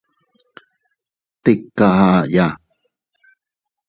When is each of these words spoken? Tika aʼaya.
Tika 1.43 1.85
aʼaya. 2.05 2.45